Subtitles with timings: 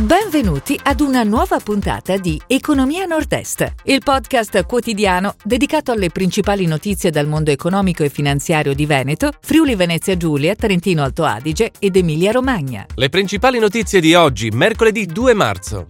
[0.00, 7.10] Benvenuti ad una nuova puntata di Economia Nord-Est, il podcast quotidiano dedicato alle principali notizie
[7.10, 12.32] dal mondo economico e finanziario di Veneto, Friuli Venezia Giulia, Trentino Alto Adige ed Emilia
[12.32, 12.86] Romagna.
[12.94, 15.84] Le principali notizie di oggi, mercoledì 2 marzo.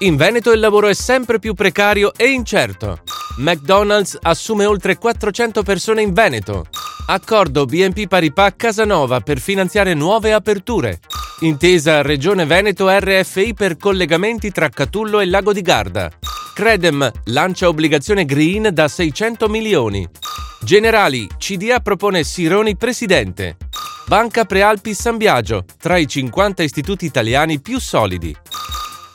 [0.00, 3.00] In Veneto il lavoro è sempre più precario e incerto.
[3.38, 6.66] McDonald's assume oltre 400 persone in Veneto.
[7.06, 11.00] Accordo BNP Paribas Casanova per finanziare nuove aperture.
[11.40, 16.10] Intesa Regione Veneto RFI per collegamenti tra Catullo e Lago di Garda.
[16.52, 20.04] Credem lancia obbligazione green da 600 milioni.
[20.60, 23.56] Generali, CDA propone Sironi presidente.
[24.06, 28.34] Banca Prealpi San Biagio, tra i 50 istituti italiani più solidi.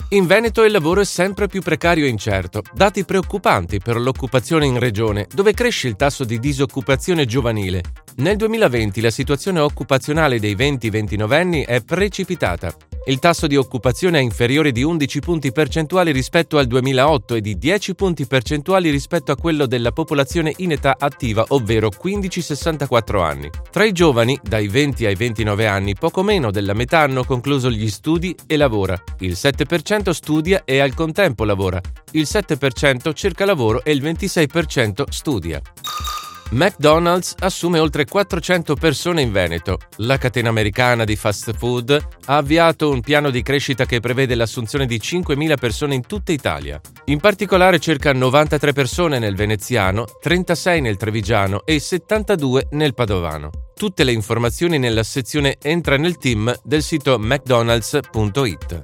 [0.10, 4.80] In Veneto il lavoro è sempre più precario e incerto, dati preoccupanti per l'occupazione in
[4.80, 7.82] regione, dove cresce il tasso di disoccupazione giovanile.
[8.16, 12.72] Nel 2020 la situazione occupazionale dei 20-29 anni è precipitata.
[13.06, 17.58] Il tasso di occupazione è inferiore di 11 punti percentuali rispetto al 2008 e di
[17.58, 23.50] 10 punti percentuali rispetto a quello della popolazione in età attiva, ovvero 15-64 anni.
[23.72, 27.90] Tra i giovani, dai 20 ai 29 anni, poco meno della metà hanno concluso gli
[27.90, 29.02] studi e lavora.
[29.20, 31.82] Il 7% studia e al contempo lavora.
[32.12, 35.60] Il 7% cerca lavoro e il 26% studia.
[36.54, 39.80] McDonald's assume oltre 400 persone in Veneto.
[39.98, 41.90] La catena americana di fast food
[42.26, 46.80] ha avviato un piano di crescita che prevede l'assunzione di 5.000 persone in tutta Italia.
[47.06, 53.50] In particolare circa 93 persone nel veneziano, 36 nel trevigiano e 72 nel padovano.
[53.74, 58.82] Tutte le informazioni nella sezione Entra nel team del sito mcdonalds.it.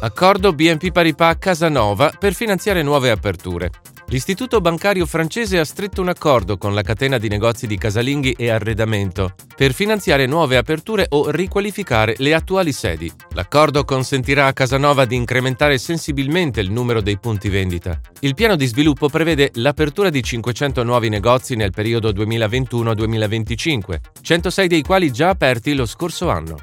[0.00, 3.70] Accordo BNP Paribas Casanova per finanziare nuove aperture.
[4.12, 8.50] L'istituto bancario francese ha stretto un accordo con la catena di negozi di casalinghi e
[8.50, 13.10] arredamento per finanziare nuove aperture o riqualificare le attuali sedi.
[13.30, 17.98] L'accordo consentirà a Casanova di incrementare sensibilmente il numero dei punti vendita.
[18.20, 24.82] Il piano di sviluppo prevede l'apertura di 500 nuovi negozi nel periodo 2021-2025, 106 dei
[24.82, 26.56] quali già aperti lo scorso anno.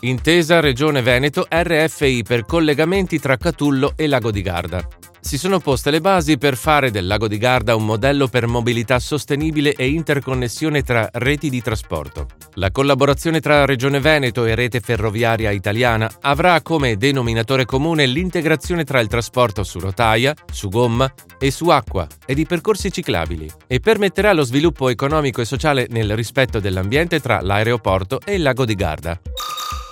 [0.00, 5.90] Intesa Regione Veneto RFI per collegamenti tra Catullo e Lago di Garda si sono poste
[5.90, 10.82] le basi per fare del Lago di Garda un modello per mobilità sostenibile e interconnessione
[10.82, 12.26] tra reti di trasporto.
[12.54, 19.00] La collaborazione tra Regione Veneto e Rete Ferroviaria Italiana avrà come denominatore comune l'integrazione tra
[19.00, 24.32] il trasporto su rotaia, su gomma e su acqua e di percorsi ciclabili e permetterà
[24.32, 29.20] lo sviluppo economico e sociale nel rispetto dell'ambiente tra l'aeroporto e il Lago di Garda.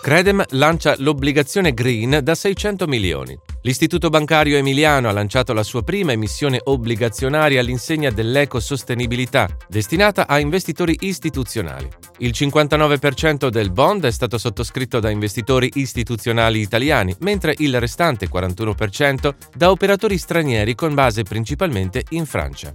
[0.06, 3.36] Credem lancia l'obbligazione green da 600 milioni.
[3.62, 10.96] L'Istituto Bancario Emiliano ha lanciato la sua prima emissione obbligazionaria all'insegna dell'ecosostenibilità, destinata a investitori
[11.00, 11.88] istituzionali.
[12.18, 19.34] Il 59% del bond è stato sottoscritto da investitori istituzionali italiani, mentre il restante 41%
[19.56, 22.70] da operatori stranieri con base principalmente in Francia.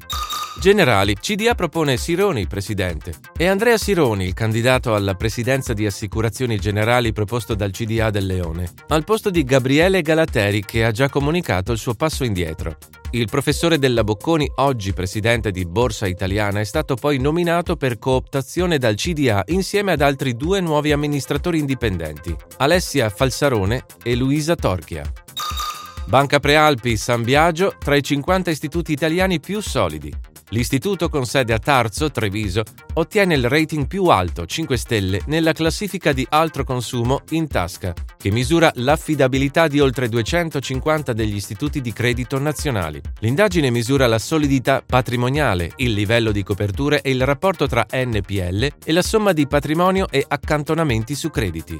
[0.59, 7.13] Generali, CDA propone Sironi presidente e Andrea Sironi, il candidato alla presidenza di Assicurazioni Generali
[7.13, 11.79] proposto dal CDA del Leone, al posto di Gabriele Galateri che ha già comunicato il
[11.79, 12.78] suo passo indietro.
[13.11, 18.78] Il professore della Bocconi, oggi presidente di Borsa Italiana, è stato poi nominato per cooptazione
[18.78, 25.11] dal CDA insieme ad altri due nuovi amministratori indipendenti, Alessia Falsarone e Luisa Torchia.
[26.06, 30.13] Banca Prealpi San Biagio tra i 50 istituti italiani più solidi.
[30.53, 32.63] L'istituto con sede a Tarzo, Treviso,
[32.95, 38.31] ottiene il rating più alto, 5 stelle, nella classifica di altro consumo in tasca, che
[38.31, 43.01] misura l'affidabilità di oltre 250 degli istituti di credito nazionali.
[43.19, 48.91] L'indagine misura la solidità patrimoniale, il livello di coperture e il rapporto tra NPL e
[48.91, 51.79] la somma di patrimonio e accantonamenti su crediti.